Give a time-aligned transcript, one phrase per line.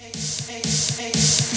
[0.00, 0.12] Hey,
[0.48, 1.49] hey, hey.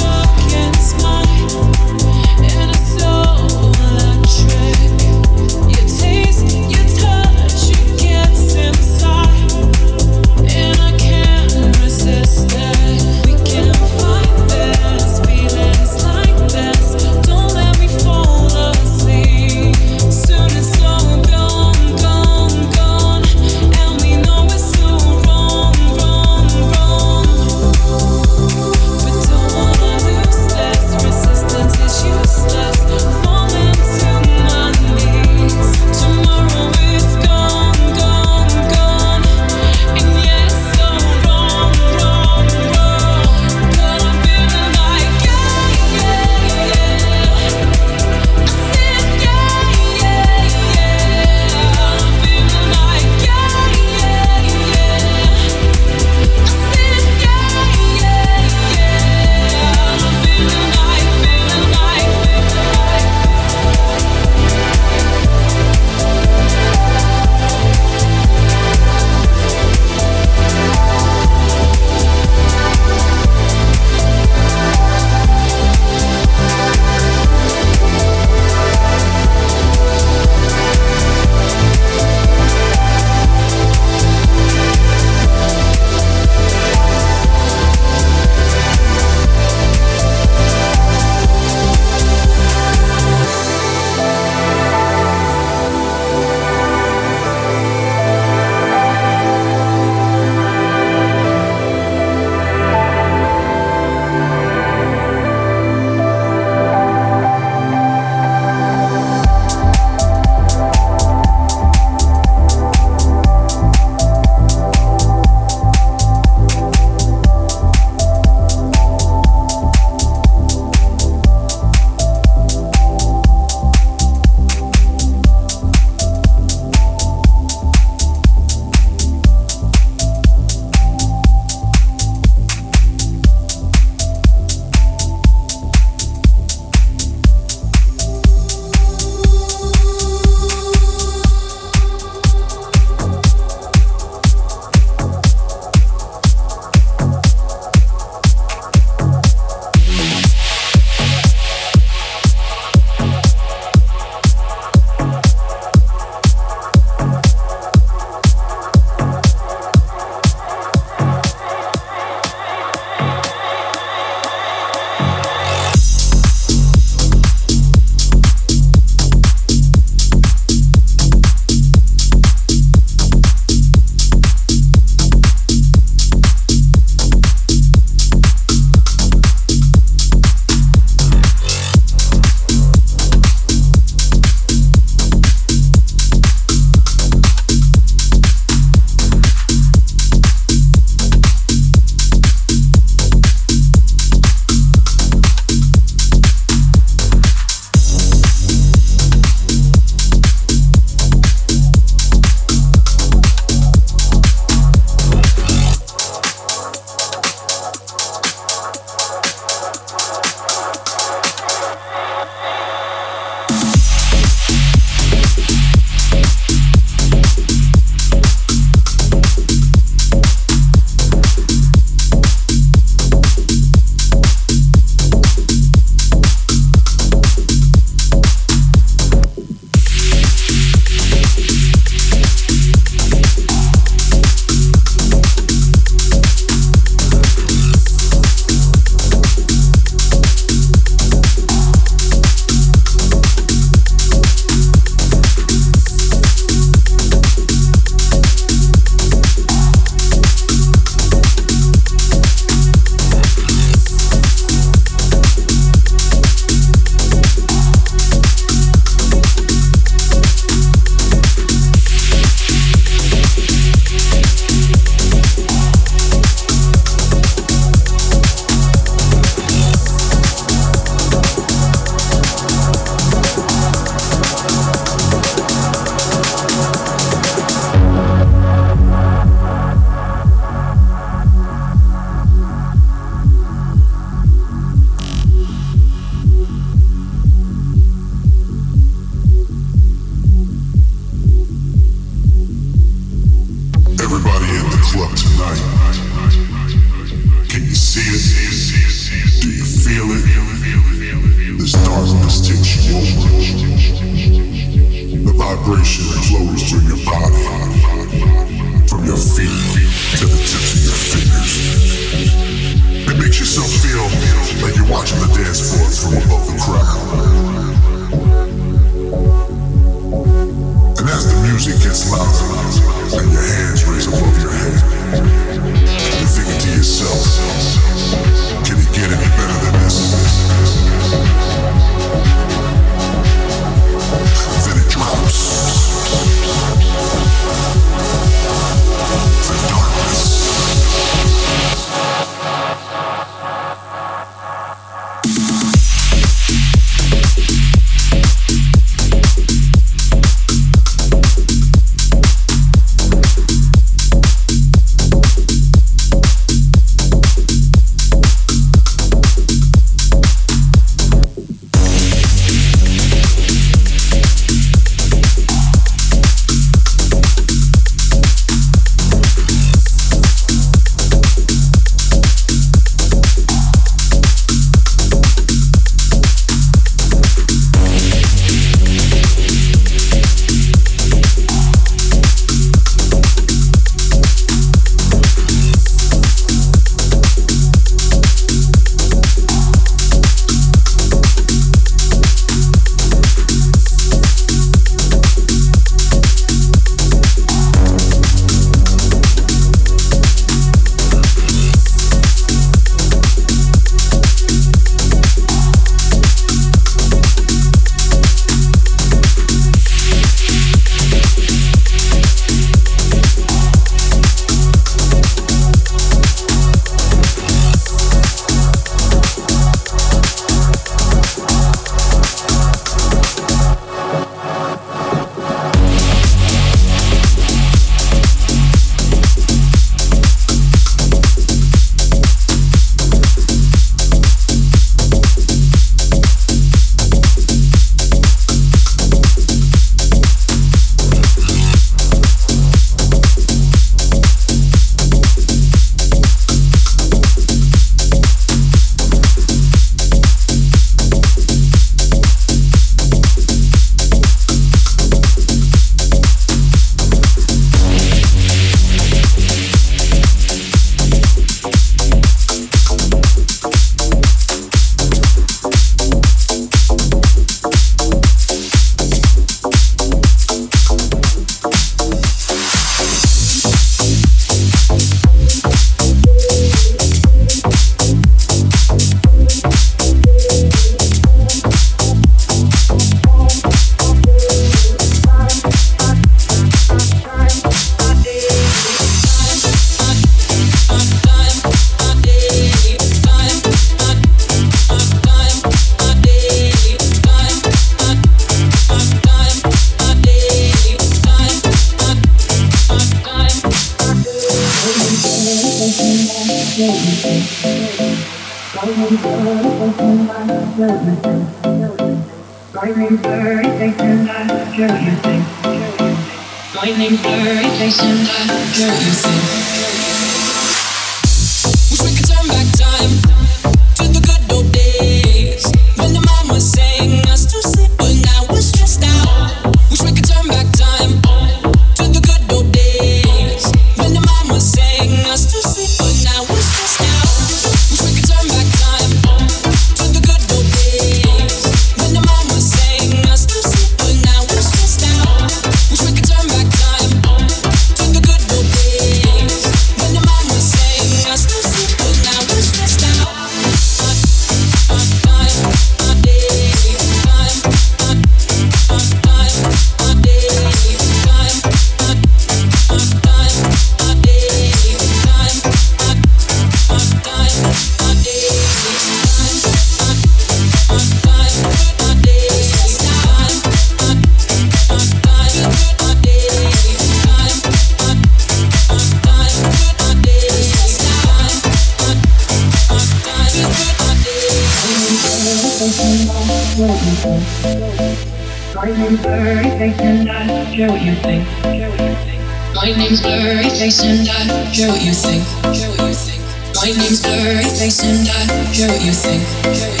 [598.73, 600.00] Care what you think.